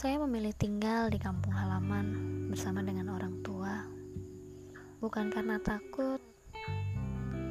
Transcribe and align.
Saya 0.00 0.16
memilih 0.16 0.56
tinggal 0.56 1.12
di 1.12 1.20
kampung 1.20 1.52
halaman 1.52 2.08
bersama 2.48 2.80
dengan 2.80 3.12
orang 3.12 3.36
tua, 3.44 3.84
bukan 4.96 5.28
karena 5.28 5.60
takut 5.60 6.16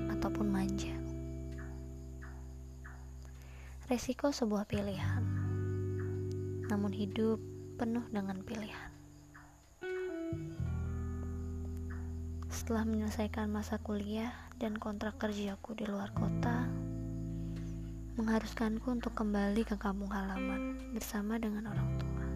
ataupun 0.09 0.49
manja. 0.49 0.97
Resiko 3.85 4.33
sebuah 4.33 4.65
pilihan, 4.65 5.21
namun 6.73 6.89
hidup 6.89 7.37
penuh 7.77 8.09
dengan 8.09 8.41
pilihan. 8.41 8.91
Setelah 12.49 12.81
menyelesaikan 12.81 13.45
masa 13.45 13.77
kuliah 13.77 14.33
dan 14.57 14.73
kontrak 14.81 15.21
kerjaku 15.21 15.77
di 15.77 15.85
luar 15.85 16.09
kota, 16.17 16.65
mengharuskanku 18.17 18.89
untuk 18.89 19.13
kembali 19.13 19.69
ke 19.69 19.77
kampung 19.77 20.09
halaman 20.09 20.81
bersama 20.97 21.37
dengan 21.37 21.69
orang 21.69 21.93
tua. 22.01 22.28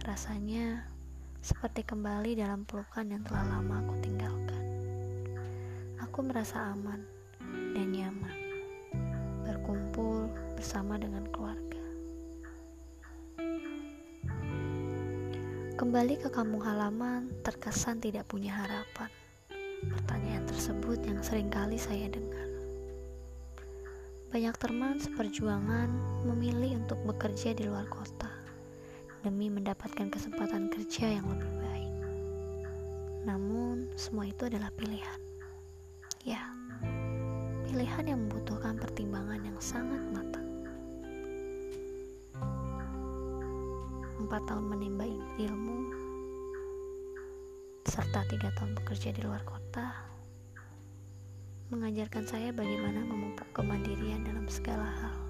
Rasanya 0.00 0.80
seperti 1.44 1.84
kembali 1.84 2.32
dalam 2.40 2.64
pelukan 2.64 3.04
yang 3.04 3.20
telah 3.20 3.44
lama 3.44 3.84
aku 3.84 4.00
tinggalkan. 4.00 4.64
Aku 6.00 6.24
merasa 6.24 6.72
aman 6.72 7.04
dan 7.76 7.92
nyaman 7.92 8.36
berkumpul 9.44 10.32
bersama 10.56 10.96
dengan 10.96 11.28
keluarga. 11.28 11.84
Kembali 15.76 16.16
ke 16.16 16.32
kampung 16.32 16.64
halaman 16.64 17.28
terkesan 17.44 18.00
tidak 18.00 18.24
punya 18.24 18.56
harapan. 18.56 19.12
Pertanyaan 19.84 20.48
tersebut 20.48 20.96
yang 21.04 21.20
sering 21.20 21.52
kali 21.52 21.76
saya 21.76 22.08
dengar. 22.08 22.48
Banyak 24.32 24.56
teman 24.56 24.96
seperjuangan 24.96 25.92
memilih 26.24 26.80
untuk 26.80 27.04
bekerja 27.04 27.52
di 27.52 27.68
luar 27.68 27.84
kota 27.92 28.39
demi 29.20 29.52
mendapatkan 29.52 30.08
kesempatan 30.08 30.72
kerja 30.72 31.20
yang 31.20 31.26
lebih 31.28 31.52
baik. 31.60 31.94
Namun, 33.28 33.92
semua 33.92 34.24
itu 34.24 34.48
adalah 34.48 34.72
pilihan. 34.72 35.20
Ya, 36.24 36.40
pilihan 37.68 38.04
yang 38.08 38.20
membutuhkan 38.28 38.80
pertimbangan 38.80 39.40
yang 39.44 39.58
sangat 39.60 40.00
matang. 40.12 40.48
Empat 44.20 44.42
tahun 44.48 44.64
menimba 44.72 45.04
ilmu, 45.36 45.78
serta 47.84 48.24
tiga 48.28 48.52
tahun 48.56 48.72
bekerja 48.76 49.12
di 49.16 49.20
luar 49.24 49.44
kota, 49.44 49.96
mengajarkan 51.72 52.24
saya 52.24 52.52
bagaimana 52.56 53.04
memupuk 53.04 53.48
kemandirian 53.52 54.24
dalam 54.24 54.44
segala 54.48 54.84
hal 54.84 55.29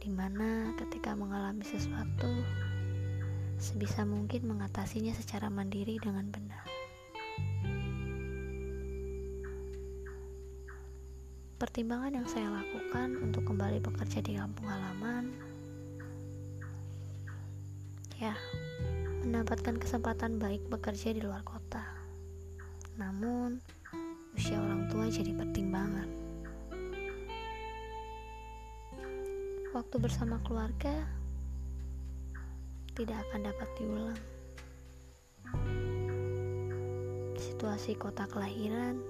di 0.00 0.08
mana 0.08 0.72
ketika 0.80 1.12
mengalami 1.12 1.60
sesuatu, 1.60 2.32
sebisa 3.60 4.08
mungkin 4.08 4.48
mengatasinya 4.48 5.12
secara 5.12 5.52
mandiri 5.52 6.00
dengan 6.00 6.24
benar. 6.32 6.64
Pertimbangan 11.60 12.16
yang 12.16 12.24
saya 12.24 12.48
lakukan 12.48 13.20
untuk 13.20 13.44
kembali 13.44 13.84
bekerja 13.84 14.24
di 14.24 14.40
kampung 14.40 14.64
halaman, 14.64 15.28
ya, 18.16 18.32
mendapatkan 19.20 19.76
kesempatan 19.76 20.40
baik 20.40 20.64
bekerja 20.72 21.12
di 21.12 21.20
luar 21.20 21.44
kota. 21.44 21.84
Namun, 22.96 23.60
usia 24.32 24.56
orang 24.56 24.88
tua 24.88 25.12
jadi 25.12 25.36
pertimbangan. 25.36 25.99
Waktu 29.80 29.96
bersama 29.96 30.36
keluarga 30.44 30.92
tidak 32.92 33.16
akan 33.24 33.48
dapat 33.48 33.68
diulang. 33.80 34.20
Situasi 37.40 37.96
kota 37.96 38.28
kelahiran 38.28 39.00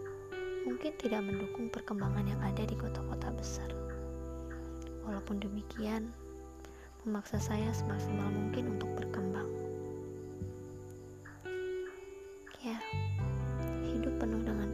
mungkin 0.63 0.95
tidak 0.95 1.27
mendukung 1.27 1.75
perkembangan 1.75 2.23
yang 2.23 2.39
ada 2.39 2.63
di 2.63 2.79
kota-kota 2.79 3.35
besar. 3.35 3.67
Walaupun 5.03 5.43
demikian, 5.43 6.15
memaksa 7.03 7.43
saya 7.43 7.75
semaksimal 7.75 8.31
mungkin 8.31 8.79
untuk 8.79 8.95
berkembang. 8.95 9.51
Ya, 12.63 12.79
hidup 13.91 14.23
penuh 14.23 14.39
dengan 14.47 14.70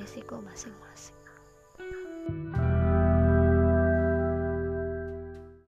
resiko 0.00 0.40
masing-masing. 0.42 1.19